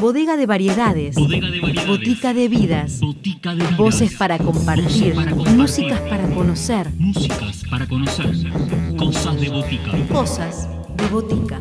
Bodega 0.00 0.36
de 0.36 0.46
variedades. 0.46 1.16
Bodega 1.16 1.50
de 1.50 1.60
variedades. 1.60 1.88
Botica 1.88 2.34
de 2.34 2.48
vidas. 2.48 3.00
Botica 3.00 3.50
de 3.54 3.62
vidas. 3.62 3.76
Voces 3.76 4.14
para 4.14 4.38
compartir. 4.38 5.14
Voces 5.14 5.14
para 5.14 5.30
compartir. 5.32 5.56
Músicas 5.56 6.00
para 6.00 6.28
conocer. 6.28 6.90
Músicas 6.98 7.62
para 7.68 7.86
conocer. 7.86 8.26
Cosas 8.96 9.40
de 9.40 9.48
botica. 9.48 9.90
Cosas 10.12 10.68
de 10.96 11.08
botica. 11.08 11.60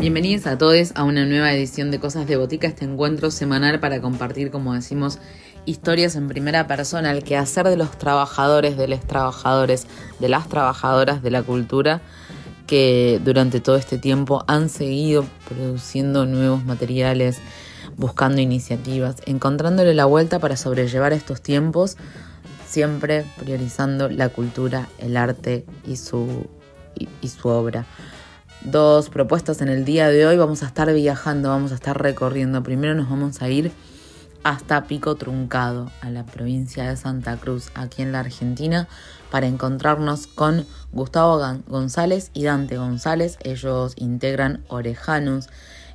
Bienvenidos 0.00 0.46
a 0.46 0.58
todos 0.58 0.92
a 0.96 1.04
una 1.04 1.24
nueva 1.24 1.52
edición 1.54 1.90
de 1.90 1.98
Cosas 1.98 2.26
de 2.26 2.36
Botica, 2.36 2.66
este 2.66 2.84
encuentro 2.84 3.30
semanal 3.30 3.80
para 3.80 4.02
compartir, 4.02 4.50
como 4.50 4.74
decimos, 4.74 5.18
historias 5.66 6.16
en 6.16 6.28
primera 6.28 6.66
persona, 6.66 7.10
el 7.10 7.22
quehacer 7.22 7.68
de 7.68 7.76
los 7.76 7.98
trabajadores, 7.98 8.76
de 8.76 8.88
los 8.88 9.00
trabajadores, 9.00 9.86
de 10.20 10.28
las 10.28 10.48
trabajadoras 10.48 11.22
de 11.22 11.30
la 11.30 11.42
cultura 11.42 12.00
que 12.66 13.20
durante 13.24 13.60
todo 13.60 13.76
este 13.76 13.98
tiempo 13.98 14.44
han 14.46 14.68
seguido 14.68 15.24
produciendo 15.48 16.26
nuevos 16.26 16.64
materiales, 16.64 17.38
buscando 17.96 18.40
iniciativas, 18.40 19.16
encontrándole 19.26 19.94
la 19.94 20.06
vuelta 20.06 20.38
para 20.38 20.56
sobrellevar 20.56 21.12
estos 21.12 21.42
tiempos, 21.42 21.96
siempre 22.66 23.24
priorizando 23.38 24.08
la 24.08 24.30
cultura, 24.30 24.88
el 24.98 25.16
arte 25.16 25.66
y 25.86 25.96
su, 25.96 26.48
y, 26.94 27.08
y 27.20 27.28
su 27.28 27.48
obra 27.48 27.86
dos 28.64 29.10
propuestas 29.10 29.60
en 29.60 29.68
el 29.68 29.84
día 29.84 30.08
de 30.08 30.26
hoy. 30.26 30.36
Vamos 30.36 30.62
a 30.62 30.66
estar 30.66 30.92
viajando, 30.92 31.50
vamos 31.50 31.72
a 31.72 31.74
estar 31.74 32.00
recorriendo. 32.00 32.62
Primero 32.62 32.94
nos 32.94 33.08
vamos 33.08 33.42
a 33.42 33.48
ir 33.48 33.70
hasta 34.44 34.84
Pico 34.84 35.16
Truncado, 35.16 35.90
a 36.02 36.10
la 36.10 36.24
provincia 36.24 36.88
de 36.88 36.96
Santa 36.96 37.36
Cruz, 37.38 37.70
aquí 37.74 38.02
en 38.02 38.12
la 38.12 38.20
Argentina, 38.20 38.88
para 39.30 39.46
encontrarnos 39.46 40.26
con 40.26 40.66
Gustavo 40.92 41.40
González 41.66 42.30
y 42.34 42.44
Dante 42.44 42.76
González. 42.76 43.38
Ellos 43.42 43.94
integran 43.96 44.62
Orejanos, 44.68 45.48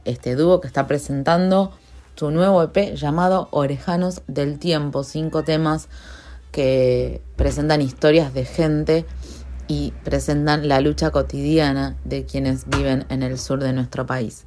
este 0.03 0.36
dúo 0.36 0.59
que 0.59 0.67
está 0.67 0.88
presentando 0.88 1.72
su 2.16 2.31
nuevo 2.31 2.61
EP 2.64 2.95
llamado 2.95 3.47
Orejanos 3.52 4.23
del 4.27 4.59
Tiempo, 4.59 5.03
cinco 5.03 5.44
temas 5.44 5.88
que 6.52 7.22
presentan 7.36 7.81
historias 7.81 8.33
de 8.33 8.44
gente 8.44 9.05
y 9.67 9.94
presentan 10.03 10.67
la 10.67 10.81
lucha 10.81 11.11
cotidiana 11.11 11.95
de 12.03 12.25
quienes 12.25 12.67
viven 12.67 13.05
en 13.09 13.22
el 13.22 13.38
sur 13.38 13.59
de 13.59 13.72
nuestro 13.72 14.05
país. 14.05 14.45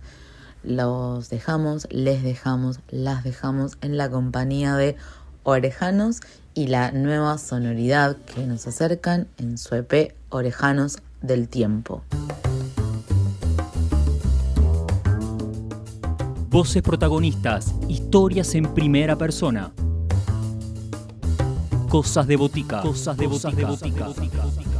Los 0.64 1.28
dejamos, 1.28 1.88
les 1.90 2.22
dejamos, 2.22 2.78
las 2.88 3.24
dejamos 3.24 3.78
en 3.80 3.96
la 3.96 4.08
compañía 4.10 4.76
de 4.76 4.96
Orejanos 5.42 6.20
y 6.54 6.68
la 6.68 6.92
nueva 6.92 7.36
sonoridad 7.38 8.16
que 8.16 8.46
nos 8.46 8.66
acercan 8.68 9.26
en 9.38 9.58
su 9.58 9.74
EP 9.74 10.14
Orejanos 10.28 10.98
del 11.20 11.48
Tiempo. 11.48 12.02
Voces 16.48 16.82
protagonistas, 16.82 17.74
historias 17.88 18.54
en 18.54 18.72
primera 18.72 19.16
persona. 19.16 19.72
Cosas 21.88 22.26
de 22.26 22.36
botica. 22.36 22.82
Cosas 22.82 23.16
de 23.16 23.26
botica. 23.26 23.50
De 23.50 23.64
botica. 23.64 24.71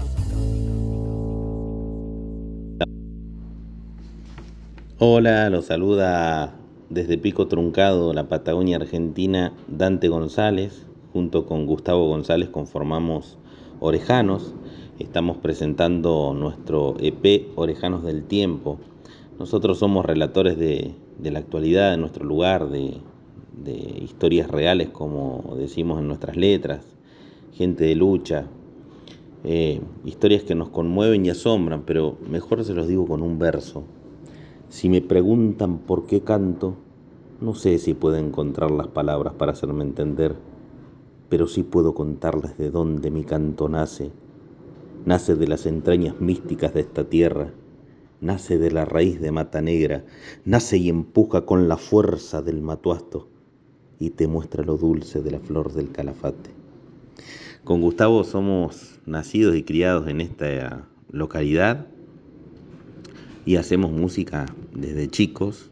Hola, 5.05 5.50
los 5.50 5.64
saluda 5.64 6.55
desde 6.89 7.19
Pico 7.19 7.48
Truncado, 7.48 8.12
la 8.12 8.28
Patagonia 8.28 8.77
Argentina, 8.77 9.53
Dante 9.67 10.06
González. 10.06 10.86
Junto 11.12 11.44
con 11.44 11.67
Gustavo 11.67 12.06
González 12.06 12.50
conformamos 12.50 13.36
Orejanos. 13.81 14.55
Estamos 15.00 15.39
presentando 15.39 16.34
nuestro 16.39 16.94
EP 17.00 17.48
Orejanos 17.56 18.05
del 18.05 18.22
Tiempo. 18.22 18.78
Nosotros 19.41 19.81
somos 19.81 20.06
relatores 20.06 20.56
de, 20.56 20.94
de 21.19 21.31
la 21.33 21.41
actualidad 21.41 21.91
de 21.91 21.97
nuestro 21.97 22.25
lugar, 22.25 22.69
de, 22.69 22.98
de 23.61 23.75
historias 24.04 24.48
reales, 24.48 24.91
como 24.91 25.56
decimos 25.59 25.98
en 25.98 26.06
nuestras 26.06 26.37
letras, 26.37 26.87
gente 27.54 27.87
de 27.87 27.97
lucha, 27.97 28.47
eh, 29.43 29.81
historias 30.04 30.44
que 30.44 30.54
nos 30.54 30.69
conmueven 30.69 31.27
y 31.27 31.31
asombran, 31.31 31.82
pero 31.82 32.19
mejor 32.31 32.62
se 32.65 32.72
los 32.72 32.87
digo 32.87 33.04
con 33.09 33.21
un 33.21 33.41
verso. 33.41 33.82
Si 34.72 34.88
me 34.88 35.03
preguntan 35.03 35.81
por 35.81 36.06
qué 36.06 36.22
canto, 36.22 36.77
no 37.43 37.55
sé 37.55 37.78
si 37.78 37.93
puedo 37.93 38.16
encontrar 38.16 38.71
las 38.71 38.87
palabras 38.87 39.34
para 39.34 39.53
hacerme 39.53 39.84
entender, 39.84 40.34
pero 41.28 41.47
sí 41.47 41.62
puedo 41.62 41.93
contarles 41.93 42.56
de 42.56 42.71
dónde 42.71 43.10
mi 43.10 43.22
canto 43.22 43.69
nace. 43.69 44.12
Nace 45.05 45.34
de 45.34 45.47
las 45.47 45.66
entrañas 45.66 46.22
místicas 46.22 46.72
de 46.72 46.81
esta 46.81 47.05
tierra, 47.05 47.50
nace 48.22 48.56
de 48.56 48.71
la 48.71 48.87
raíz 48.87 49.21
de 49.21 49.31
mata 49.31 49.60
negra, 49.60 50.06
nace 50.47 50.78
y 50.78 50.89
empuja 50.89 51.44
con 51.44 51.69
la 51.69 51.77
fuerza 51.77 52.41
del 52.41 52.62
matuasto 52.62 53.28
y 53.99 54.09
te 54.09 54.27
muestra 54.27 54.65
lo 54.65 54.78
dulce 54.78 55.21
de 55.21 55.33
la 55.33 55.41
flor 55.41 55.75
del 55.75 55.93
calafate. 55.93 56.49
Con 57.62 57.83
Gustavo 57.83 58.25
somos 58.25 59.00
nacidos 59.04 59.54
y 59.54 59.65
criados 59.65 60.09
en 60.09 60.22
esta 60.22 60.89
localidad 61.10 61.91
y 63.44 63.56
hacemos 63.56 63.91
música 63.92 64.47
desde 64.75 65.08
chicos, 65.08 65.70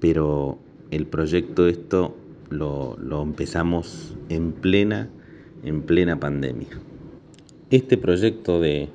pero 0.00 0.58
el 0.90 1.06
proyecto 1.06 1.68
esto 1.68 2.16
lo, 2.50 2.96
lo, 2.98 3.22
empezamos 3.22 4.16
en 4.28 4.52
plena, 4.52 5.08
en 5.64 5.82
plena 5.82 6.20
pandemia. 6.20 6.68
Este 7.70 7.96
proyecto 7.96 8.60
de 8.60 8.88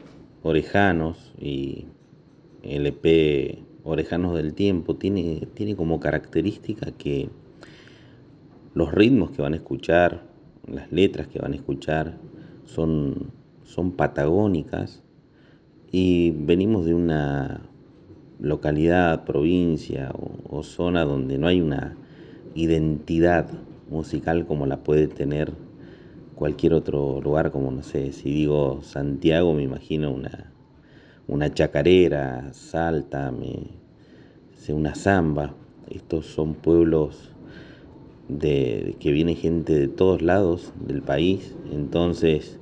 Orejanos 0.43 1.33
y 1.39 1.85
el 2.63 2.85
EP 2.85 3.59
Orejanos 3.83 4.35
del 4.35 4.53
Tiempo 4.53 4.95
tiene, 4.95 5.47
tiene 5.53 5.75
como 5.75 5.99
característica 5.99 6.91
que 6.91 7.29
los 8.73 8.93
ritmos 8.93 9.31
que 9.31 9.41
van 9.41 9.53
a 9.53 9.57
escuchar, 9.57 10.23
las 10.67 10.91
letras 10.91 11.27
que 11.27 11.39
van 11.39 11.53
a 11.53 11.55
escuchar, 11.55 12.17
son, 12.65 13.31
son 13.63 13.93
patagónicas 13.93 15.01
y 15.91 16.31
venimos 16.31 16.85
de 16.85 16.93
una 16.93 17.61
localidad, 18.39 19.25
provincia 19.25 20.11
o, 20.13 20.63
zona 20.63 21.03
donde 21.03 21.37
no 21.37 21.47
hay 21.47 21.61
una 21.61 21.95
identidad 22.55 23.47
musical 23.89 24.45
como 24.45 24.65
la 24.65 24.77
puede 24.83 25.07
tener 25.07 25.53
cualquier 26.35 26.73
otro 26.73 27.21
lugar, 27.21 27.51
como 27.51 27.71
no 27.71 27.83
sé, 27.83 28.11
si 28.11 28.29
digo 28.31 28.81
Santiago 28.83 29.53
me 29.53 29.63
imagino 29.63 30.11
una, 30.11 30.51
una 31.27 31.53
chacarera, 31.53 32.53
Salta, 32.53 33.31
me, 33.31 33.69
una 34.73 34.95
zamba. 34.95 35.53
Estos 35.89 36.25
son 36.25 36.53
pueblos 36.53 37.31
de, 38.27 38.95
que 38.99 39.11
viene 39.11 39.35
gente 39.35 39.73
de 39.73 39.87
todos 39.87 40.21
lados 40.21 40.73
del 40.85 41.01
país, 41.01 41.55
entonces 41.71 42.59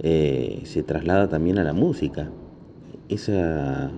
eh, 0.00 0.60
se 0.64 0.82
traslada 0.82 1.28
también 1.28 1.58
a 1.58 1.64
la 1.64 1.72
música. 1.72 2.30
Esa 3.08 3.92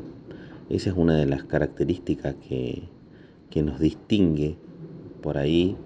esa 0.70 0.90
es 0.90 0.96
una 0.96 1.16
de 1.16 1.26
las 1.26 1.44
características 1.44 2.36
que, 2.48 2.84
que 3.50 3.62
nos 3.62 3.80
distingue 3.80 4.56
por 5.20 5.36
ahí 5.36 5.76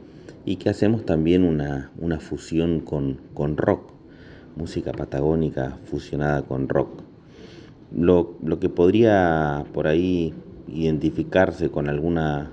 y 0.44 0.56
que 0.56 0.68
hacemos 0.68 1.06
también 1.06 1.42
una, 1.42 1.90
una 1.98 2.20
fusión 2.20 2.80
con, 2.80 3.18
con, 3.32 3.56
rock, 3.56 3.90
música 4.56 4.92
patagónica 4.92 5.78
fusionada 5.86 6.42
con 6.42 6.68
rock. 6.68 7.02
Lo, 7.96 8.36
lo, 8.42 8.60
que 8.60 8.68
podría 8.68 9.64
por 9.72 9.86
ahí 9.86 10.34
identificarse 10.68 11.70
con 11.70 11.88
alguna 11.88 12.50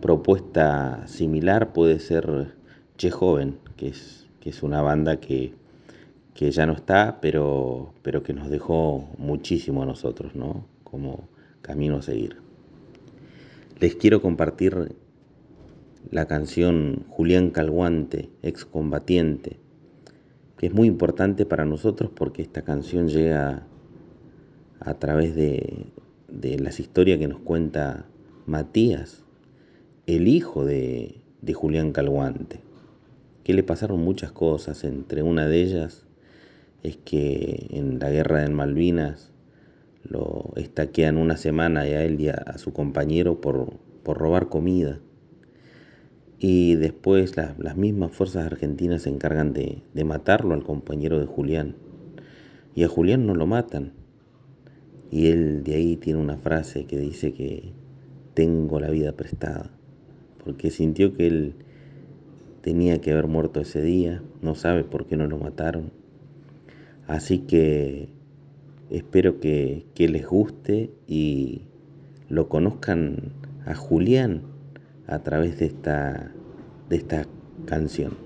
propuesta 0.00 1.06
similar 1.06 1.72
puede 1.72 1.98
ser 1.98 2.54
Che 2.96 3.10
Joven, 3.10 3.58
que 3.76 3.88
es, 3.88 4.26
que 4.40 4.50
es 4.50 4.62
una 4.62 4.80
banda 4.80 5.16
que, 5.20 5.52
que 6.32 6.50
ya 6.50 6.64
no 6.64 6.72
está, 6.72 7.18
pero, 7.20 7.92
pero 8.02 8.22
que 8.22 8.32
nos 8.32 8.48
dejó 8.48 9.08
muchísimo 9.18 9.82
a 9.82 9.86
nosotros, 9.86 10.34
¿no? 10.34 10.64
Como, 10.84 11.28
camino 11.64 11.96
a 11.96 12.02
seguir. 12.02 12.36
Les 13.80 13.96
quiero 13.96 14.20
compartir 14.20 14.94
la 16.10 16.26
canción 16.26 17.06
Julián 17.08 17.50
Calguante, 17.50 18.28
excombatiente, 18.42 19.56
que 20.58 20.66
es 20.66 20.74
muy 20.74 20.86
importante 20.86 21.46
para 21.46 21.64
nosotros 21.64 22.10
porque 22.14 22.42
esta 22.42 22.62
canción 22.62 23.08
llega 23.08 23.66
a 24.78 24.94
través 24.94 25.34
de, 25.34 25.86
las 26.28 26.80
historias 26.80 27.18
que 27.18 27.28
nos 27.28 27.40
cuenta 27.40 28.04
Matías, 28.46 29.24
el 30.06 30.28
hijo 30.28 30.66
de, 30.66 31.22
de 31.40 31.54
Julián 31.54 31.92
Calguante, 31.92 32.60
que 33.42 33.54
le 33.54 33.62
pasaron 33.62 34.04
muchas 34.04 34.32
cosas, 34.32 34.84
entre 34.84 35.22
una 35.22 35.48
de 35.48 35.62
ellas 35.62 36.04
es 36.82 36.98
que 36.98 37.68
en 37.70 37.98
la 37.98 38.10
guerra 38.10 38.42
de 38.42 38.50
Malvinas 38.50 39.32
lo 40.04 40.52
estaquean 40.56 41.16
una 41.16 41.36
semana 41.36 41.80
a 41.80 42.02
él 42.04 42.20
y 42.20 42.28
a, 42.28 42.58
su 42.58 42.72
compañero 42.72 43.40
por, 43.40 43.78
por, 44.02 44.18
robar 44.18 44.48
comida. 44.48 45.00
Y 46.38 46.74
después 46.74 47.36
las, 47.36 47.58
las, 47.58 47.76
mismas 47.76 48.12
fuerzas 48.12 48.44
argentinas 48.46 49.02
se 49.02 49.10
encargan 49.10 49.52
de, 49.52 49.82
de 49.94 50.04
matarlo 50.04 50.54
al 50.54 50.62
compañero 50.62 51.18
de 51.18 51.26
Julián. 51.26 51.76
Y 52.74 52.84
a 52.84 52.88
Julián 52.88 53.26
no 53.26 53.34
lo 53.34 53.46
matan, 53.46 53.92
Y 55.10 55.28
él 55.28 55.62
de 55.62 55.76
ahí 55.76 55.96
tiene 55.96 56.20
una 56.20 56.36
frase 56.36 56.86
que 56.86 56.98
dice 56.98 57.32
que 57.32 57.72
tengo 58.34 58.80
la 58.80 58.90
vida 58.90 59.12
prestada, 59.12 59.70
porque 60.42 60.70
sintió 60.70 61.14
que 61.14 61.28
él 61.28 61.54
tenía 62.62 63.00
que 63.00 63.12
haber 63.12 63.28
muerto 63.28 63.60
ese 63.60 63.80
día, 63.80 64.22
no 64.42 64.54
sabe 64.54 64.84
por 64.84 65.06
qué 65.06 65.16
no 65.16 65.26
lo 65.26 65.38
mataron. 65.38 65.92
Así 67.06 67.40
que 67.40 68.08
espero 68.96 69.40
que, 69.40 69.86
que 69.94 70.08
les 70.08 70.26
guste 70.26 70.90
y 71.06 71.62
lo 72.28 72.48
conozcan 72.48 73.32
a 73.66 73.74
Julián 73.74 74.42
a 75.06 75.20
través 75.20 75.58
de 75.58 75.66
esta, 75.66 76.32
de 76.88 76.96
esta 76.96 77.26
canción. 77.66 78.23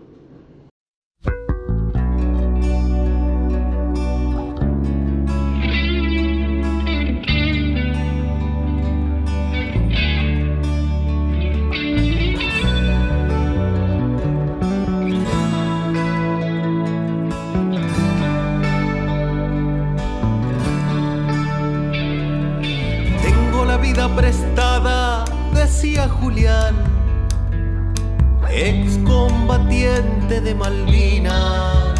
De 30.40 30.55
Malvinas, 30.55 31.94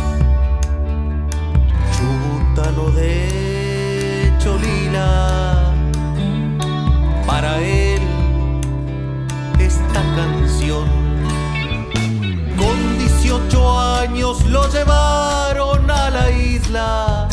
chubutano 1.93 2.90
de 2.93 4.32
Cholila. 4.38 5.75
Para 7.26 7.58
él, 7.58 8.00
esta 9.58 10.02
canción, 10.14 10.87
con 12.56 12.99
18 12.99 13.81
años 13.81 14.44
lo 14.46 14.69
llevaron 14.70 15.90
a 15.90 16.11
la 16.11 16.31
isla 16.31 17.29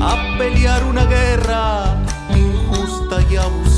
a 0.00 0.36
pelear 0.38 0.82
una 0.84 1.04
guerra 1.04 1.96
injusta 2.34 3.22
y 3.30 3.36
abusiva. 3.36 3.69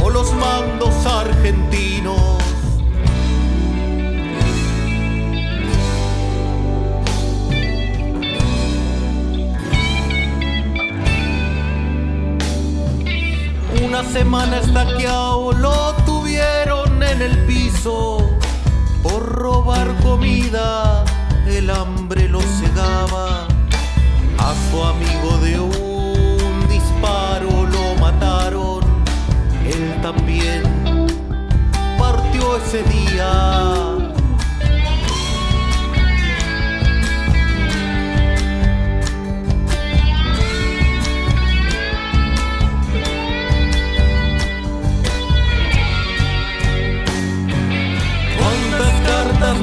O 0.00 0.10
los 0.10 0.32
mandos 0.34 0.94
argentinos. 1.04 2.20
Una 13.84 14.04
semana 14.04 14.58
estaqueado 14.58 15.52
lo 15.52 15.94
tuvieron 16.06 17.02
en 17.02 17.22
el 17.22 17.46
piso 17.46 18.18
por 19.02 19.26
robar 19.26 19.96
comida. 20.00 21.04
El 21.46 21.70
hambre 21.70 22.28
lo 22.28 22.40
cegaba. 22.40 23.48
A 24.38 24.54
su 24.70 24.84
amigo 24.84 25.38
de 25.38 25.60
un 25.60 25.89
también 30.02 30.62
partió 31.98 32.56
ese 32.56 32.82
día. 32.84 33.96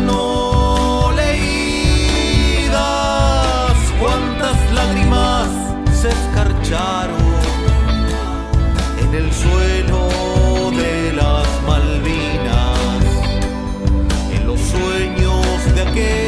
No 0.05 1.11
leídas, 1.15 2.77
cuántas 3.99 4.57
lágrimas 4.73 5.47
se 5.93 6.09
escarcharon 6.09 7.16
sueños 15.97 16.26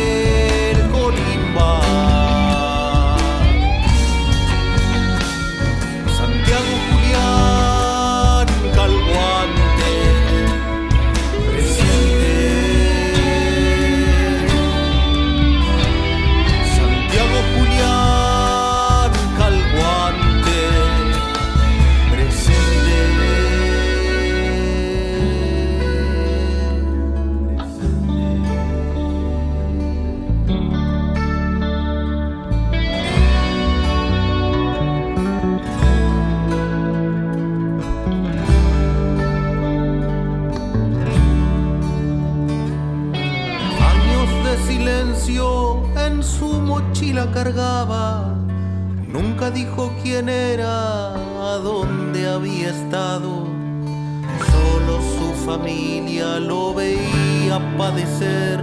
familia 55.49 56.39
lo 56.39 56.75
veía 56.75 57.57
padecer 57.75 58.59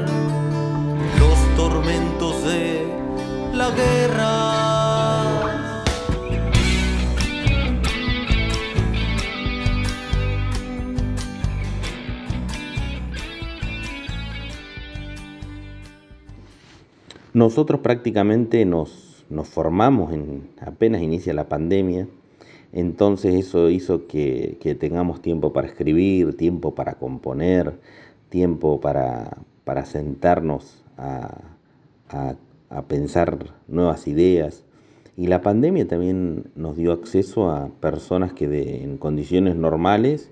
los 1.19 1.57
tormentos 1.57 2.45
de 2.45 2.87
la 3.53 3.71
guerra. 3.73 4.53
Nosotros 17.35 17.81
prácticamente 17.81 18.65
nos, 18.65 19.25
nos 19.29 19.49
formamos 19.49 20.13
en 20.13 20.49
apenas 20.61 21.03
inicia 21.03 21.35
la 21.35 21.49
pandemia, 21.49 22.07
entonces 22.73 23.35
eso 23.35 23.71
hizo 23.71 24.07
que, 24.07 24.59
que 24.61 24.75
tengamos 24.75 25.23
tiempo 25.23 25.53
para 25.53 25.69
escribir, 25.69 26.37
tiempo 26.37 26.75
para 26.75 26.95
componer, 26.95 27.75
tiempo 28.29 28.81
para, 28.81 29.39
para 29.65 29.85
sentarnos 29.87 30.83
a, 30.99 31.41
a- 32.09 32.37
pensar 32.89 33.39
nuevas 33.69 34.07
ideas. 34.09 34.65
Y 35.17 35.29
la 35.29 35.41
pandemia 35.41 35.87
también 35.89 36.45
nos 36.57 36.77
dio 36.77 36.93
acceso 36.93 37.51
a 37.51 37.69
personas 37.81 38.33
que 38.35 38.49
de- 38.49 38.83
en 38.85 38.99
condiciones 38.99 39.57
normales 39.57 40.31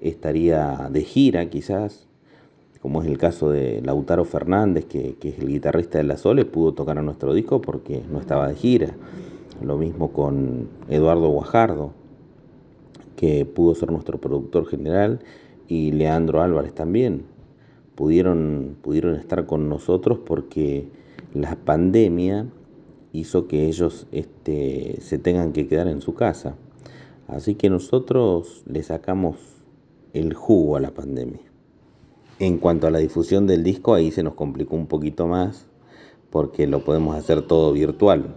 estaría 0.00 0.88
de 0.90 1.02
gira 1.02 1.48
quizás, 1.48 2.06
como 2.82 3.02
es 3.02 3.08
el 3.08 3.18
caso 3.18 3.50
de 3.50 3.80
Lautaro 3.82 4.24
Fernández, 4.24 4.84
que, 4.84 5.14
que 5.20 5.30
es 5.30 5.38
el 5.38 5.48
guitarrista 5.48 5.98
de 5.98 6.04
La 6.04 6.16
Sole, 6.16 6.44
pudo 6.44 6.74
tocar 6.74 6.98
a 6.98 7.02
nuestro 7.02 7.34
disco 7.34 7.60
porque 7.60 8.02
no 8.10 8.20
estaba 8.20 8.48
de 8.48 8.54
gira. 8.54 8.94
Lo 9.62 9.78
mismo 9.78 10.12
con 10.12 10.68
Eduardo 10.88 11.28
Guajardo, 11.28 11.92
que 13.16 13.44
pudo 13.44 13.74
ser 13.74 13.90
nuestro 13.90 14.18
productor 14.18 14.66
general, 14.66 15.20
y 15.68 15.92
Leandro 15.92 16.42
Álvarez 16.42 16.74
también. 16.74 17.24
Pudieron, 17.94 18.76
pudieron 18.82 19.14
estar 19.16 19.46
con 19.46 19.68
nosotros 19.68 20.18
porque 20.24 20.88
la 21.32 21.56
pandemia 21.56 22.46
hizo 23.12 23.48
que 23.48 23.66
ellos 23.66 24.06
este, 24.12 24.98
se 25.00 25.18
tengan 25.18 25.52
que 25.52 25.66
quedar 25.66 25.88
en 25.88 26.02
su 26.02 26.14
casa. 26.14 26.56
Así 27.26 27.54
que 27.54 27.70
nosotros 27.70 28.62
le 28.66 28.82
sacamos 28.82 29.36
el 30.12 30.34
jugo 30.34 30.76
a 30.76 30.80
la 30.80 30.92
pandemia. 30.92 31.40
En 32.38 32.58
cuanto 32.58 32.86
a 32.86 32.90
la 32.90 32.98
difusión 32.98 33.46
del 33.46 33.64
disco, 33.64 33.94
ahí 33.94 34.10
se 34.10 34.22
nos 34.22 34.34
complicó 34.34 34.76
un 34.76 34.86
poquito 34.86 35.26
más 35.26 35.66
porque 36.30 36.66
lo 36.66 36.84
podemos 36.84 37.16
hacer 37.16 37.42
todo 37.42 37.72
virtual, 37.72 38.34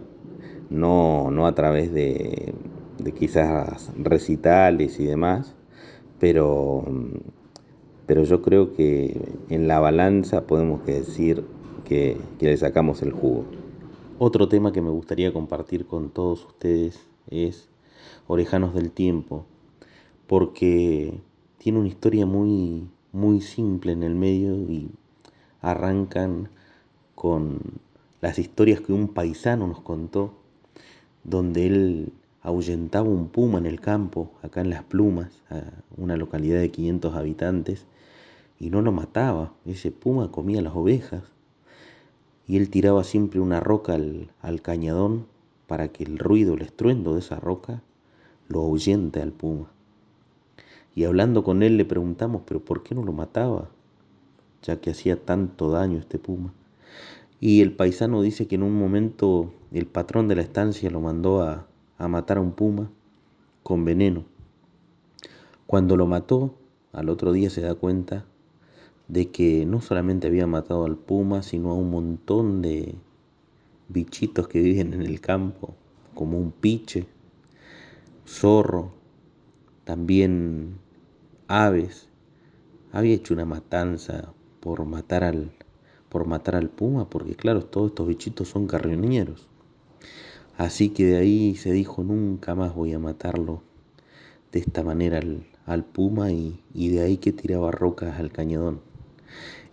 no, 0.70 1.30
no 1.30 1.46
a 1.46 1.54
través 1.54 1.92
de, 1.92 2.54
de 2.98 3.12
quizás 3.12 3.90
recitales 3.98 4.98
y 5.00 5.04
demás, 5.04 5.54
pero, 6.18 6.84
pero 8.06 8.24
yo 8.24 8.42
creo 8.42 8.72
que 8.72 9.20
en 9.48 9.68
la 9.68 9.80
balanza 9.80 10.46
podemos 10.46 10.84
decir 10.86 11.44
que, 11.84 12.16
que 12.38 12.46
le 12.46 12.56
sacamos 12.56 13.02
el 13.02 13.12
jugo. 13.12 13.44
Otro 14.18 14.48
tema 14.48 14.72
que 14.72 14.82
me 14.82 14.90
gustaría 14.90 15.32
compartir 15.32 15.86
con 15.86 16.10
todos 16.10 16.44
ustedes 16.46 17.00
es 17.30 17.68
Orejanos 18.26 18.74
del 18.74 18.90
Tiempo, 18.90 19.46
porque 20.26 21.20
tiene 21.58 21.78
una 21.78 21.88
historia 21.88 22.26
muy, 22.26 22.88
muy 23.12 23.40
simple 23.40 23.92
en 23.92 24.02
el 24.02 24.14
medio 24.14 24.54
y 24.54 24.90
arrancan 25.60 26.50
con 27.14 27.58
las 28.20 28.38
historias 28.38 28.80
que 28.80 28.92
un 28.92 29.08
paisano 29.08 29.66
nos 29.66 29.80
contó, 29.80 30.34
donde 31.24 31.66
él 31.66 32.12
ahuyentaba 32.42 33.08
un 33.08 33.28
puma 33.28 33.58
en 33.58 33.66
el 33.66 33.80
campo, 33.80 34.30
acá 34.42 34.60
en 34.60 34.70
Las 34.70 34.82
Plumas, 34.84 35.42
a 35.50 35.62
una 35.96 36.16
localidad 36.16 36.60
de 36.60 36.70
500 36.70 37.14
habitantes, 37.14 37.86
y 38.58 38.70
no 38.70 38.82
lo 38.82 38.92
mataba. 38.92 39.52
Ese 39.64 39.90
puma 39.90 40.30
comía 40.30 40.62
las 40.62 40.74
ovejas. 40.74 41.22
Y 42.46 42.56
él 42.56 42.68
tiraba 42.68 43.04
siempre 43.04 43.40
una 43.40 43.60
roca 43.60 43.94
al, 43.94 44.30
al 44.42 44.60
cañadón 44.60 45.26
para 45.66 45.88
que 45.88 46.04
el 46.04 46.18
ruido, 46.18 46.54
el 46.54 46.62
estruendo 46.62 47.14
de 47.14 47.20
esa 47.20 47.36
roca 47.36 47.82
lo 48.48 48.60
ahuyente 48.60 49.22
al 49.22 49.32
puma. 49.32 49.70
Y 50.94 51.04
hablando 51.04 51.44
con 51.44 51.62
él 51.62 51.76
le 51.76 51.84
preguntamos, 51.84 52.42
pero 52.44 52.60
¿por 52.60 52.82
qué 52.82 52.94
no 52.94 53.04
lo 53.04 53.12
mataba? 53.12 53.68
Ya 54.62 54.80
que 54.80 54.90
hacía 54.90 55.24
tanto 55.24 55.70
daño 55.70 55.98
este 55.98 56.18
puma. 56.18 56.52
Y 57.40 57.62
el 57.62 57.72
paisano 57.74 58.20
dice 58.20 58.46
que 58.46 58.56
en 58.56 58.62
un 58.62 58.74
momento 58.74 59.52
el 59.72 59.86
patrón 59.86 60.28
de 60.28 60.36
la 60.36 60.42
estancia 60.42 60.90
lo 60.90 61.00
mandó 61.00 61.42
a, 61.42 61.66
a 61.96 62.06
matar 62.06 62.36
a 62.36 62.42
un 62.42 62.52
puma 62.52 62.90
con 63.62 63.84
veneno. 63.84 64.26
Cuando 65.66 65.96
lo 65.96 66.06
mató, 66.06 66.54
al 66.92 67.08
otro 67.08 67.32
día 67.32 67.48
se 67.48 67.62
da 67.62 67.74
cuenta 67.74 68.26
de 69.08 69.30
que 69.30 69.64
no 69.64 69.80
solamente 69.80 70.26
había 70.26 70.46
matado 70.46 70.84
al 70.84 70.96
puma, 70.96 71.42
sino 71.42 71.70
a 71.70 71.74
un 71.74 71.90
montón 71.90 72.60
de 72.60 72.94
bichitos 73.88 74.46
que 74.46 74.60
viven 74.60 74.92
en 74.92 75.02
el 75.02 75.20
campo, 75.20 75.74
como 76.14 76.38
un 76.38 76.52
piche, 76.52 77.06
zorro, 78.26 78.92
también 79.84 80.78
aves. 81.48 82.08
Había 82.92 83.14
hecho 83.14 83.34
una 83.34 83.44
matanza 83.44 84.32
por 84.60 84.84
matar 84.84 85.24
al, 85.24 85.52
por 86.10 86.26
matar 86.26 86.56
al 86.56 86.68
puma, 86.68 87.08
porque 87.08 87.34
claro, 87.34 87.64
todos 87.64 87.92
estos 87.92 88.06
bichitos 88.06 88.48
son 88.48 88.66
carroñeros. 88.66 89.48
Así 90.58 90.90
que 90.90 91.06
de 91.06 91.16
ahí 91.16 91.54
se 91.54 91.72
dijo, 91.72 92.02
nunca 92.02 92.54
más 92.54 92.74
voy 92.74 92.92
a 92.92 92.98
matarlo 92.98 93.62
de 94.52 94.58
esta 94.58 94.82
manera 94.82 95.18
al, 95.18 95.46
al 95.64 95.84
puma 95.84 96.32
y, 96.32 96.62
y, 96.74 96.88
de 96.88 97.00
ahí 97.00 97.16
que 97.16 97.32
tiraba 97.32 97.70
rocas 97.70 98.18
al 98.18 98.32
cañadón. 98.32 98.80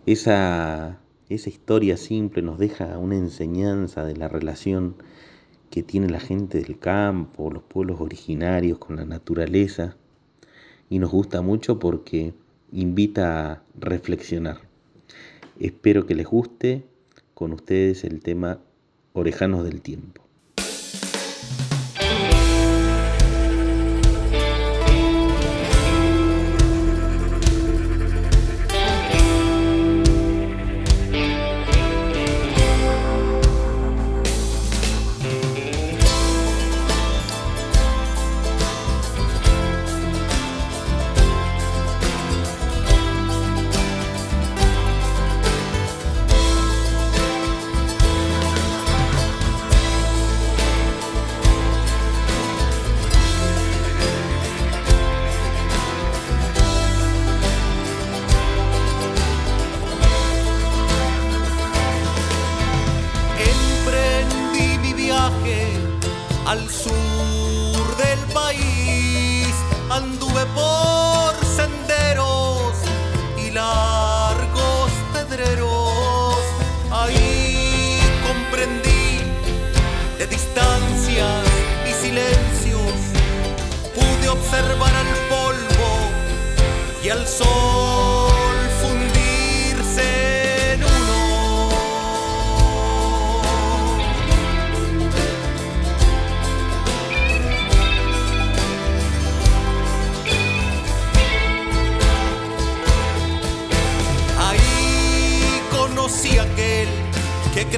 Esa, 0.06 1.00
esa 1.28 1.50
historia 1.50 1.96
simple 1.96 2.40
nos 2.40 2.58
deja 2.58 2.96
una 2.98 3.16
enseñanza 3.16 4.04
de 4.04 4.16
la 4.16 4.28
relación 4.28 4.94
que 5.70 5.82
tiene 5.82 6.08
la 6.08 6.20
gente 6.20 6.62
del 6.62 6.78
campo, 6.78 7.50
los 7.50 7.64
pueblos 7.64 8.00
originarios 8.00 8.78
con 8.78 8.96
la 8.96 9.04
naturaleza, 9.04 9.96
y 10.88 11.00
nos 11.00 11.10
gusta 11.10 11.42
mucho 11.42 11.78
porque 11.78 12.32
invita 12.72 13.52
a 13.52 13.62
reflexionar. 13.78 14.67
Espero 15.60 16.06
que 16.06 16.14
les 16.14 16.26
guste 16.26 16.84
con 17.34 17.52
ustedes 17.52 18.04
el 18.04 18.20
tema 18.20 18.60
Orejanos 19.12 19.64
del 19.64 19.80
Tiempo. 19.82 20.27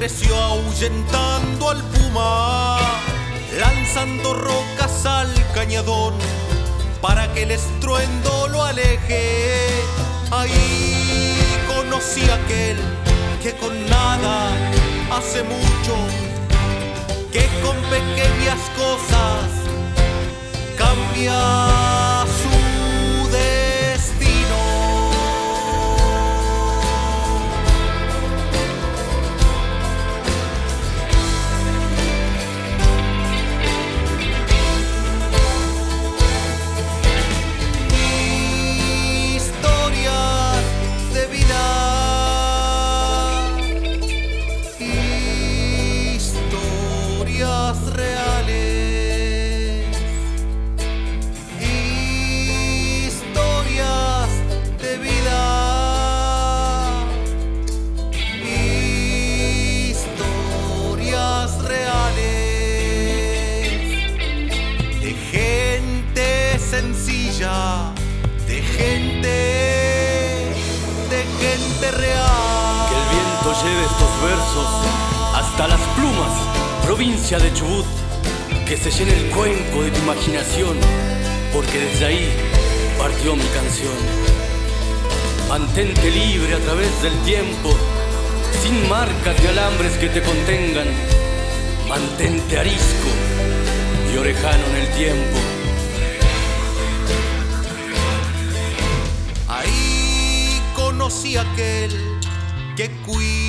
Creció 0.01 0.35
ahuyentando 0.35 1.69
al 1.69 1.83
puma, 1.83 2.79
lanzando 3.59 4.33
rocas 4.33 5.05
al 5.05 5.31
cañadón 5.53 6.15
para 7.03 7.31
que 7.35 7.43
el 7.43 7.51
estruendo 7.51 8.47
lo 8.47 8.63
aleje. 8.63 9.67
Ahí 10.31 11.37
conocí 11.67 12.23
aquel 12.23 12.77
que 13.43 13.53
con 13.57 13.73
nada 13.91 14.49
hace 15.11 15.43
mucho, 15.43 15.95
que 17.31 17.47
con 17.61 17.77
pequeñas 17.91 18.59
cosas 18.75 19.51
cambia 20.79 22.10
hasta 75.33 75.67
las 75.67 75.79
plumas, 75.95 76.31
provincia 76.83 77.37
de 77.39 77.53
Chubut. 77.53 77.85
Que 78.67 78.77
se 78.77 78.91
llene 78.91 79.17
el 79.17 79.29
cuenco 79.31 79.83
de 79.83 79.91
tu 79.91 79.99
imaginación, 79.99 80.77
porque 81.53 81.77
desde 81.79 82.05
ahí 82.05 82.29
partió 82.97 83.35
mi 83.35 83.43
canción. 83.45 83.93
Mantente 85.49 86.09
libre 86.09 86.55
a 86.55 86.59
través 86.59 87.01
del 87.01 87.17
tiempo, 87.23 87.75
sin 88.63 88.87
marcas 88.89 89.35
ni 89.41 89.47
alambres 89.47 89.93
que 89.97 90.07
te 90.07 90.21
contengan. 90.21 90.87
Mantente 91.89 92.59
arisco 92.59 93.09
y 94.13 94.17
orejano 94.17 94.65
en 94.67 94.75
el 94.77 94.87
tiempo. 94.95 95.37
Ahí 99.49 100.61
conocí 100.75 101.35
aquel 101.35 102.19
que 102.77 102.89
cuida 103.05 103.40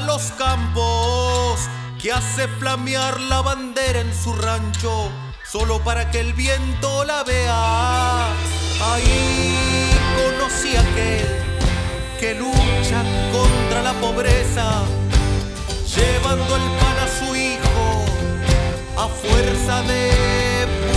los 0.00 0.32
campos, 0.32 1.60
que 2.00 2.12
hace 2.12 2.48
flamear 2.48 3.20
la 3.20 3.40
bandera 3.42 4.00
en 4.00 4.12
su 4.14 4.32
rancho, 4.32 5.10
solo 5.50 5.80
para 5.82 6.10
que 6.10 6.20
el 6.20 6.32
viento 6.32 7.04
la 7.04 7.22
vea. 7.22 8.26
Ahí 8.92 9.90
conocí 10.16 10.76
aquel 10.76 11.26
que 12.18 12.34
lucha 12.34 13.02
contra 13.32 13.82
la 13.82 13.92
pobreza, 13.94 14.82
llevando 15.94 16.56
el 16.56 16.62
pan 16.62 16.96
a 16.98 17.08
su 17.18 17.36
hijo 17.36 18.04
a 18.96 19.08
fuerza 19.08 19.82
de 19.82 20.93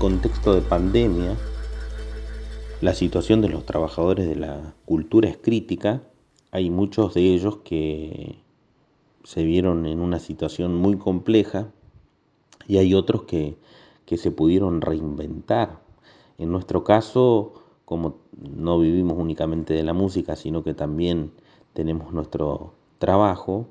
contexto 0.00 0.54
de 0.54 0.62
pandemia, 0.62 1.36
la 2.80 2.94
situación 2.94 3.42
de 3.42 3.50
los 3.50 3.66
trabajadores 3.66 4.26
de 4.26 4.34
la 4.34 4.72
cultura 4.86 5.28
es 5.28 5.36
crítica. 5.36 6.02
Hay 6.52 6.70
muchos 6.70 7.12
de 7.12 7.34
ellos 7.34 7.58
que 7.58 8.38
se 9.24 9.44
vieron 9.44 9.84
en 9.84 10.00
una 10.00 10.18
situación 10.18 10.74
muy 10.74 10.96
compleja 10.96 11.70
y 12.66 12.78
hay 12.78 12.94
otros 12.94 13.24
que, 13.24 13.58
que 14.06 14.16
se 14.16 14.30
pudieron 14.30 14.80
reinventar. 14.80 15.82
En 16.38 16.50
nuestro 16.50 16.82
caso, 16.82 17.52
como 17.84 18.20
no 18.40 18.78
vivimos 18.78 19.18
únicamente 19.18 19.74
de 19.74 19.82
la 19.82 19.92
música, 19.92 20.34
sino 20.34 20.64
que 20.64 20.72
también 20.72 21.30
tenemos 21.74 22.14
nuestro 22.14 22.72
trabajo, 22.98 23.66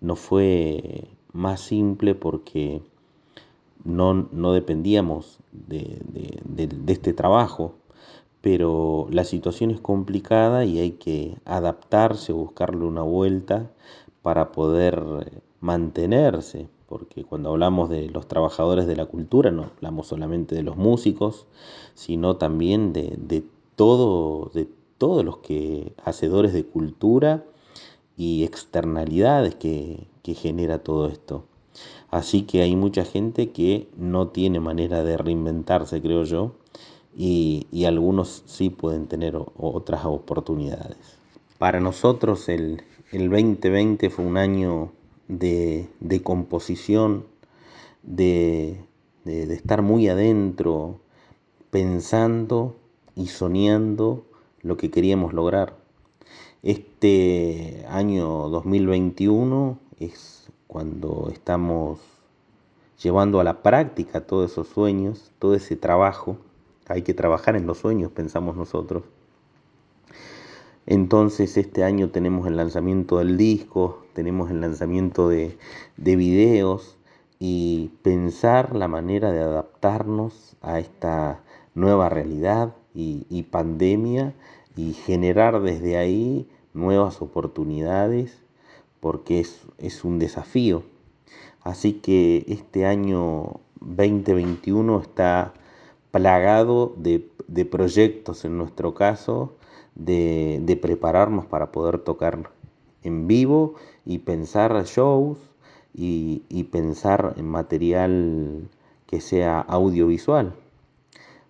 nos 0.00 0.18
fue 0.18 1.10
más 1.32 1.60
simple 1.60 2.16
porque 2.16 2.82
no, 3.84 4.14
no 4.32 4.52
dependíamos 4.52 5.38
de, 5.52 6.00
de- 6.44 6.66
de- 6.68 6.92
este 6.92 7.12
trabajo, 7.12 7.74
pero 8.40 9.06
la 9.10 9.24
situación 9.24 9.70
es 9.70 9.80
complicada 9.80 10.64
y 10.64 10.78
hay 10.80 10.92
que 10.92 11.36
adaptarse, 11.44 12.32
buscarle 12.32 12.84
una 12.86 13.02
vuelta 13.02 13.70
para 14.22 14.52
poder 14.52 15.42
mantenerse, 15.60 16.68
porque 16.88 17.24
cuando 17.24 17.50
hablamos 17.50 17.88
de 17.90 18.08
los 18.10 18.28
trabajadores 18.28 18.86
de 18.86 18.96
la 18.96 19.06
cultura 19.06 19.50
no 19.50 19.64
hablamos 19.76 20.08
solamente 20.08 20.54
de 20.54 20.62
los 20.62 20.76
músicos, 20.76 21.46
sino 21.94 22.36
también 22.36 22.92
de, 22.92 23.16
de 23.18 23.44
todo, 23.76 24.50
de 24.54 24.68
todos 24.98 25.24
los 25.24 25.38
que 25.38 25.94
hacedores 26.04 26.52
de 26.52 26.64
cultura 26.64 27.44
y 28.16 28.44
externalidades 28.44 29.54
que, 29.56 30.06
que 30.22 30.34
genera 30.34 30.82
todo 30.82 31.08
esto. 31.08 31.44
Así 32.18 32.42
que 32.42 32.62
hay 32.62 32.76
mucha 32.76 33.04
gente 33.04 33.50
que 33.50 33.88
no 33.96 34.28
tiene 34.28 34.60
manera 34.60 35.02
de 35.02 35.16
reinventarse, 35.16 36.00
creo 36.00 36.22
yo, 36.24 36.52
y, 37.16 37.66
algunos 37.86 38.42
sí 38.46 38.70
pueden 38.70 39.06
tener 39.08 39.34
otras 39.56 40.04
oportunidades. 40.04 41.18
Para 41.58 41.80
nosotros 41.80 42.48
el, 42.48 42.82
el 43.12 43.28
2020 43.30 44.10
fue 44.10 44.24
un 44.24 44.36
año 44.36 44.92
de, 45.28 45.88
de 46.00 46.22
composición, 46.22 47.24
de- 48.04 48.78
de 49.24 49.54
estar 49.54 49.82
muy 49.82 50.08
adentro, 50.08 51.00
pensando 51.70 52.76
y 53.16 53.26
soñando 53.28 54.24
lo 54.62 54.76
que 54.76 54.90
queríamos 54.90 55.32
lograr. 55.34 55.76
Este 56.62 57.84
año 57.88 58.48
2021 58.50 59.78
es 60.00 60.50
cuando 60.66 61.28
estamos 61.32 62.00
llevando 63.02 63.40
a 63.40 63.44
la 63.44 63.62
práctica 63.62 64.22
todos 64.22 64.52
esos 64.52 64.68
sueños, 64.68 65.32
todo 65.38 65.54
ese 65.54 65.76
trabajo. 65.76 66.38
Hay 66.86 67.02
que 67.02 67.14
trabajar 67.14 67.56
en 67.56 67.66
los 67.66 67.78
sueños, 67.78 68.10
pensamos 68.12 68.56
nosotros. 68.56 69.04
Entonces 70.86 71.56
este 71.56 71.82
año 71.82 72.10
tenemos 72.10 72.46
el 72.46 72.56
lanzamiento 72.56 73.18
del 73.18 73.38
disco, 73.38 74.04
tenemos 74.12 74.50
el 74.50 74.60
lanzamiento 74.60 75.28
de, 75.28 75.56
de 75.96 76.16
videos 76.16 76.98
y 77.38 77.90
pensar 78.02 78.76
la 78.76 78.86
manera 78.86 79.32
de 79.32 79.40
adaptarnos 79.40 80.56
a 80.60 80.78
esta 80.78 81.42
nueva 81.74 82.10
realidad 82.10 82.74
y, 82.94 83.26
y 83.30 83.44
pandemia 83.44 84.34
y 84.76 84.92
generar 84.92 85.62
desde 85.62 85.96
ahí 85.96 86.48
nuevas 86.74 87.22
oportunidades 87.22 88.43
porque 89.04 89.38
es, 89.38 89.60
es 89.76 90.02
un 90.02 90.18
desafío. 90.18 90.82
Así 91.60 91.92
que 91.92 92.46
este 92.48 92.86
año 92.86 93.60
2021 93.82 94.98
está 94.98 95.52
plagado 96.10 96.94
de, 96.96 97.28
de 97.46 97.66
proyectos 97.66 98.46
en 98.46 98.56
nuestro 98.56 98.94
caso, 98.94 99.56
de, 99.94 100.58
de 100.62 100.76
prepararnos 100.76 101.44
para 101.44 101.70
poder 101.70 101.98
tocar 101.98 102.50
en 103.02 103.26
vivo 103.26 103.74
y 104.06 104.20
pensar 104.20 104.72
shows 104.86 105.36
y, 105.92 106.44
y 106.48 106.64
pensar 106.64 107.34
en 107.36 107.46
material 107.46 108.70
que 109.04 109.20
sea 109.20 109.60
audiovisual. 109.60 110.54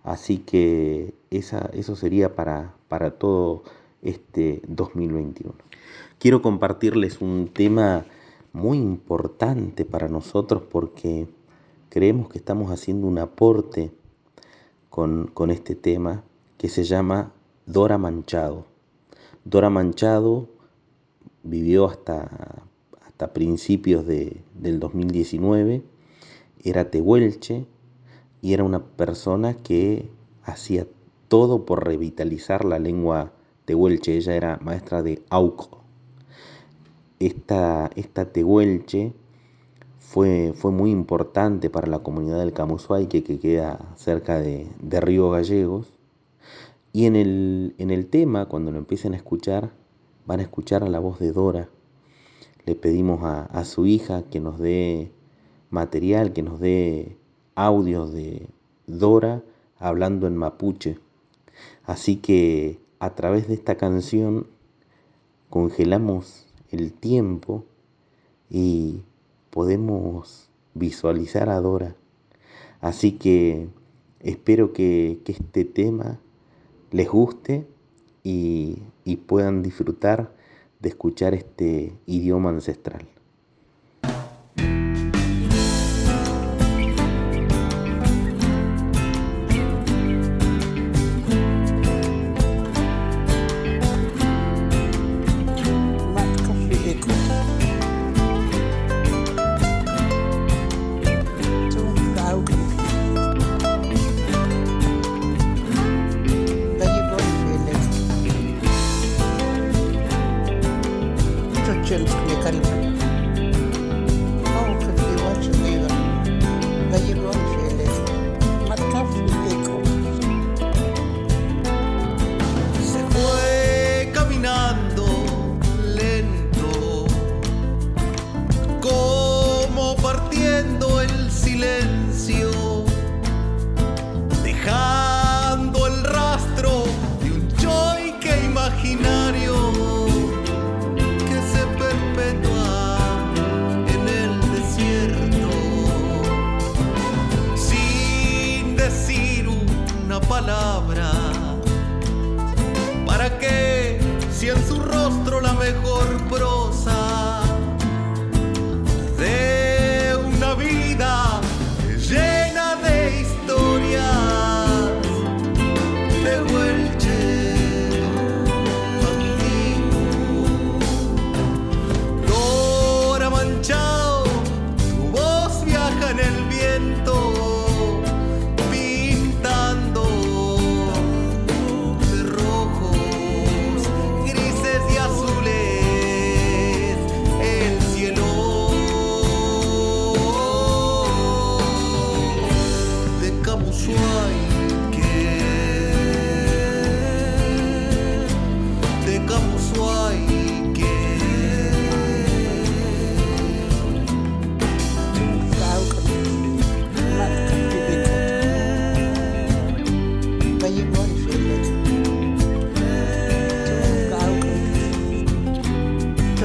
Así 0.03 0.39
que 0.39 1.13
esa, 1.31 1.69
eso 1.71 1.95
sería 1.95 2.35
para, 2.35 2.73
para 2.89 3.11
todo 3.11 3.63
este 4.01 4.61
2021. 4.67 5.55
Quiero 6.17 6.41
compartirles 6.41 7.21
un 7.21 7.49
tema 7.53 8.05
muy 8.53 8.77
importante 8.77 9.83
para 9.83 10.07
nosotros 10.07 10.63
porque 10.71 11.27
creemos 11.89 12.29
que 12.29 12.37
estamos 12.37 12.71
haciendo 12.71 13.05
un 13.05 13.19
aporte 13.19 13.91
con, 14.89 15.27
con 15.27 15.51
este 15.51 15.75
tema 15.75 16.23
que 16.57 16.69
se 16.69 16.83
llama 16.85 17.33
Dora 17.65 17.97
Manchado. 17.97 18.65
Dora 19.43 19.69
Manchado 19.69 20.47
vivió 21.43 21.85
hasta, 21.85 22.63
hasta 23.05 23.33
principios 23.33 24.07
de, 24.07 24.41
del 24.53 24.79
2019, 24.79 25.83
era 26.63 26.89
tehuelche 26.89 27.67
y 28.41 28.53
era 28.53 28.63
una 28.63 28.83
persona 28.83 29.53
que 29.53 30.09
hacía 30.43 30.87
todo 31.27 31.65
por 31.65 31.85
revitalizar 31.85 32.63
la 32.63 32.79
lengua 32.79 33.33
tehuelche. 33.65 34.15
Ella 34.15 34.35
era 34.35 34.59
maestra 34.63 35.03
de 35.03 35.21
Auco 35.29 35.84
esta, 37.19 37.89
esta 37.95 38.31
Tehuelche 38.31 39.13
fue, 39.99 40.53
fue 40.55 40.71
muy 40.71 40.91
importante 40.91 41.69
para 41.69 41.87
la 41.87 41.99
comunidad 41.99 42.39
del 42.39 42.53
Camusuay, 42.53 43.07
que, 43.07 43.23
que 43.23 43.39
queda 43.39 43.79
cerca 43.95 44.39
de, 44.39 44.67
de, 44.81 45.01
Río 45.01 45.29
Gallegos. 45.29 45.93
Y 46.93 47.05
en 47.05 47.15
el, 47.15 47.75
en 47.77 47.91
el 47.91 48.07
tema, 48.07 48.45
cuando 48.45 48.71
lo 48.71 48.77
empiecen 48.77 49.13
a 49.13 49.17
escuchar, 49.17 49.71
van 50.25 50.39
a 50.39 50.43
escuchar 50.43 50.83
a 50.83 50.89
la 50.89 50.99
voz 50.99 51.19
de 51.19 51.31
Dora. 51.31 51.69
Le 52.65 52.75
pedimos 52.75 53.23
a, 53.23 53.43
a 53.43 53.65
su 53.65 53.85
hija 53.85 54.23
que 54.23 54.39
nos 54.39 54.59
dé 54.59 55.11
material, 55.69 56.33
que 56.33 56.41
nos 56.41 56.59
dé 56.59 57.17
audios 57.55 58.13
de 58.13 58.47
Dora 58.87 59.43
hablando 59.77 60.27
en 60.27 60.37
mapuche. 60.37 60.97
Así 61.83 62.17
que 62.17 62.79
a 62.99 63.15
través 63.15 63.47
de 63.47 63.53
esta 63.53 63.75
canción 63.75 64.47
congelamos 65.49 66.44
el 66.71 66.93
tiempo 66.93 67.65
y 68.49 69.03
podemos 69.49 70.49
visualizar 70.73 71.49
a 71.49 71.59
Dora. 71.59 71.95
Así 72.81 73.13
que 73.13 73.69
espero 74.19 74.73
que, 74.73 75.21
que 75.23 75.31
este 75.31 75.65
tema 75.65 76.19
les 76.91 77.09
guste 77.09 77.67
y, 78.23 78.83
y 79.03 79.17
puedan 79.17 79.61
disfrutar 79.63 80.35
de 80.79 80.89
escuchar 80.89 81.33
este 81.33 81.97
idioma 82.05 82.49
ancestral. 82.49 83.07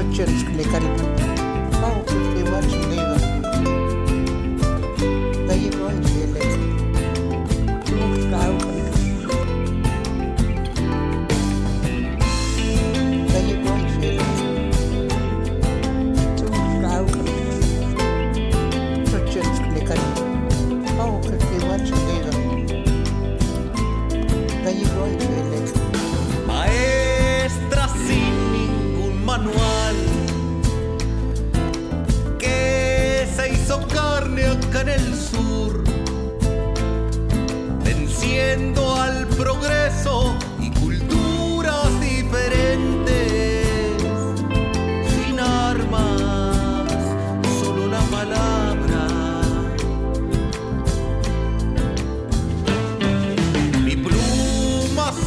Structure 0.01 0.33
इसको 0.33 0.57
लेकर 0.57 1.19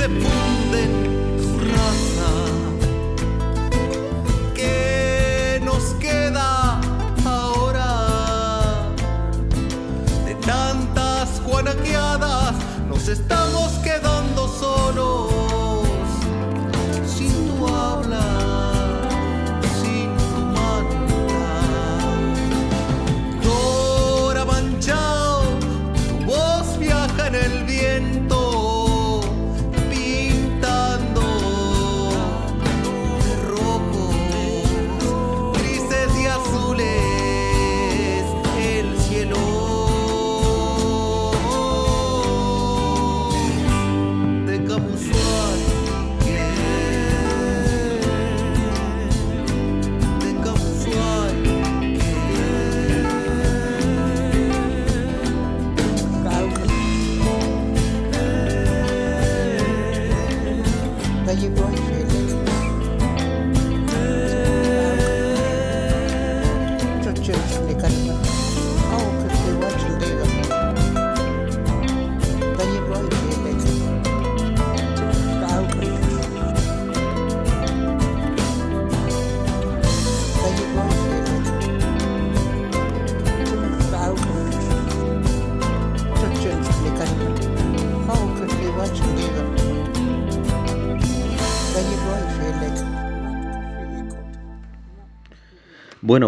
se 0.03 0.09
pude 0.09 1.02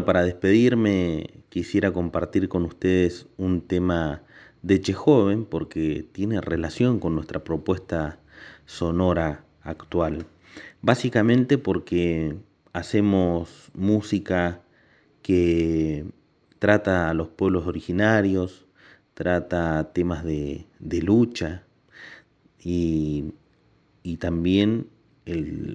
Para 0.05 0.23
despedirme 0.23 1.31
quisiera 1.49 1.91
compartir 1.91 2.47
con 2.47 2.63
ustedes 2.63 3.25
un 3.37 3.61
tema 3.61 4.21
de 4.61 4.79
Chejoven 4.79 5.45
porque 5.45 6.07
tiene 6.11 6.41
relación 6.41 6.99
con 6.99 7.15
nuestra 7.15 7.43
propuesta 7.43 8.19
sonora 8.67 9.45
actual. 9.63 10.27
Básicamente 10.83 11.57
porque 11.57 12.37
hacemos 12.71 13.71
música 13.73 14.61
que 15.23 16.05
trata 16.59 17.09
a 17.09 17.15
los 17.15 17.29
pueblos 17.29 17.65
originarios, 17.65 18.67
trata 19.15 19.91
temas 19.91 20.23
de, 20.23 20.67
lucha 21.01 21.63
y, 22.63 23.33
también 24.19 24.87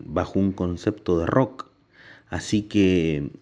bajo 0.04 0.38
un 0.38 0.52
concepto 0.52 1.18
de 1.18 1.26
rock. 1.26 1.68
Así 2.28 2.62
que 2.62 3.32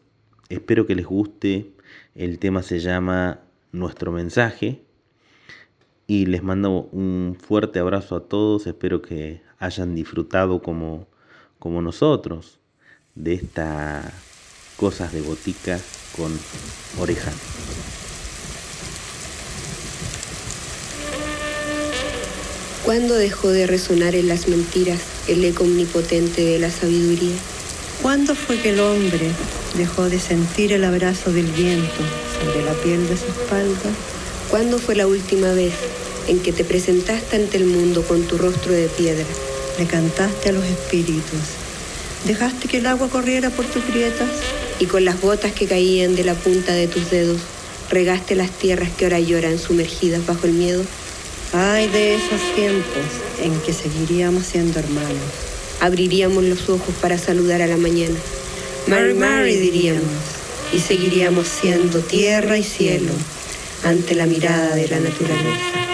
espero 0.49 0.87
que 0.87 0.95
les 0.95 1.07
guste. 1.07 1.71
El 2.15 2.39
tema 2.39 2.63
se 2.63 2.81
llama 2.81 3.41
Nuestro 3.73 4.13
mensaje. 4.13 4.83
Y 6.07 6.27
les 6.27 6.43
mando 6.43 6.89
un 6.93 7.37
fuerte 7.39 7.79
abrazo 7.79 8.17
a 8.17 8.29
todos. 8.29 8.67
Espero 8.67 9.03
que 9.03 9.43
hayan 9.59 9.95
disfrutado 9.95 10.63
como, 10.63 11.07
como 11.59 11.83
nosotros 11.83 12.59
de 13.15 13.35
estas 13.35 14.13
cosas 14.77 15.13
de 15.13 15.21
botica 15.21 15.79
con 16.17 16.33
oreja. 16.99 17.33
¿Cuándo 22.85 23.15
dejó 23.15 23.49
de 23.49 23.67
resonar 23.67 24.15
en 24.15 24.29
las 24.29 24.49
mentiras 24.49 25.03
el 25.29 25.45
eco 25.45 25.65
omnipotente 25.65 26.43
de 26.43 26.59
la 26.59 26.71
sabiduría? 26.71 27.37
¿Cuándo 28.01 28.35
fue 28.35 28.59
que 28.59 28.71
el 28.71 28.81
hombre 28.81 29.31
dejó 29.77 30.09
de 30.09 30.19
sentir 30.19 30.73
el 30.73 30.85
abrazo 30.85 31.33
del 31.33 31.47
viento 31.47 32.03
sobre 32.39 32.65
la 32.65 32.73
piel 32.73 33.09
de 33.09 33.17
su 33.17 33.27
espalda? 33.27 33.91
¿Cuándo 34.51 34.79
fue 34.79 34.95
la 34.95 35.07
última 35.07 35.53
vez 35.53 35.75
en 36.27 36.41
que 36.41 36.53
te 36.53 36.65
presentaste 36.65 37.37
ante 37.37 37.59
el 37.59 37.67
mundo 37.67 38.03
con 38.03 38.23
tu 38.23 38.39
rostro 38.39 38.73
de 38.73 38.89
piedra? 38.89 39.27
Le 39.79 39.87
cantaste 39.87 40.49
a 40.49 40.53
los 40.53 40.65
espíritus. 40.65 41.41
¿Dejaste 42.25 42.67
que 42.69 42.79
el 42.79 42.87
agua 42.87 43.09
corriera 43.09 43.51
por 43.51 43.67
tus 43.67 43.87
grietas? 43.87 44.29
Y 44.81 44.87
con 44.87 45.05
las 45.05 45.21
gotas 45.21 45.53
que 45.53 45.67
caían 45.67 46.17
de 46.17 46.25
la 46.25 46.35
punta 46.35 46.73
de 46.73 46.89
tus 46.89 47.11
dedos, 47.11 47.41
regaste 47.91 48.35
las 48.35 48.51
tierras 48.51 48.91
que 48.91 49.05
ahora 49.05 49.21
lloran 49.21 49.59
sumergidas 49.59 50.25
bajo 50.27 50.47
el 50.47 50.53
miedo. 50.53 50.83
Ay 51.53 51.89
de 51.89 52.17
esos 52.17 52.41
tiempos 52.55 53.05
en 53.43 53.59
que 53.61 53.73
seguiríamos 53.73 54.47
siendo 54.47 54.79
hermanos. 54.79 55.49
Abriríamos 55.81 56.45
los 56.45 56.69
ojos 56.69 56.95
para 57.01 57.19
saludar 57.19 57.63
a 57.63 57.67
la 57.67 57.77
mañana. 57.77 58.17
Mary, 58.89 59.13
Mary 59.13 59.57
diríamos. 59.57 60.03
Y 60.73 60.79
seguiríamos 60.79 61.47
siendo 61.47 62.01
tierra 62.01 62.57
y 62.57 62.63
cielo 62.63 63.13
ante 63.85 64.15
la 64.15 64.27
mirada 64.27 64.75
de 64.75 64.89
la 64.89 65.01
naturaleza. 65.01 65.88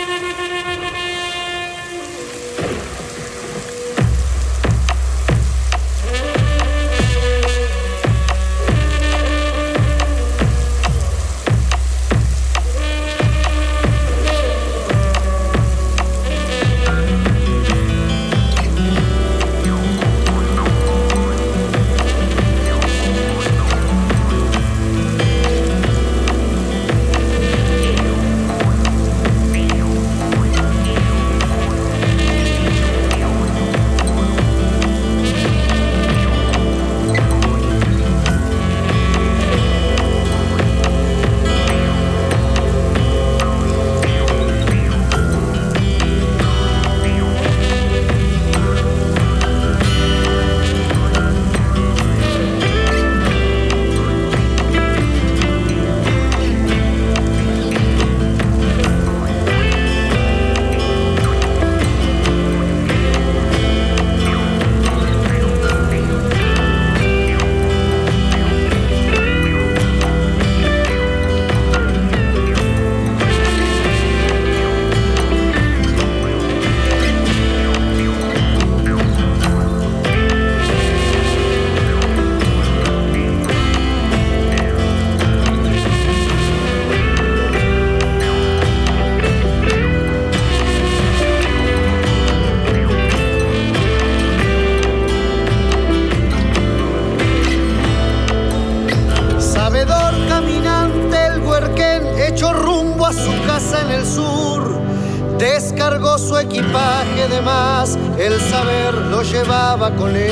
equipaje 106.44 107.28
de 107.28 107.40
más, 107.40 107.98
el 108.18 108.40
saber 108.40 108.94
lo 108.94 109.22
llevaba 109.22 109.90
con 109.94 110.14
él. 110.14 110.30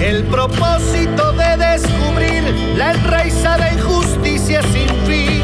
El 0.00 0.24
propósito 0.24 1.32
de 1.32 1.56
descubrir 1.56 2.44
la 2.76 2.92
raíz 2.92 3.34
enraizada 3.34 3.72
injusticia 3.72 4.62
sin 4.62 4.88
fin 5.06 5.42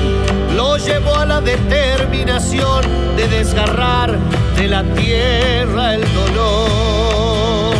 lo 0.56 0.76
llevó 0.78 1.16
a 1.16 1.26
la 1.26 1.40
determinación 1.40 2.82
de 3.16 3.28
desgarrar 3.28 4.18
de 4.56 4.68
la 4.68 4.82
tierra 4.94 5.94
el 5.94 6.02
dolor. 6.14 7.74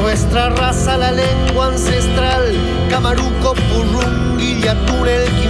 Nuestra 0.00 0.50
raza, 0.50 0.96
la 0.96 1.12
lengua 1.12 1.66
ancestral, 1.68 2.54
Camaruco, 2.88 3.54
Purrung, 3.54 4.38
Túnel, 4.86 5.22
el 5.22 5.49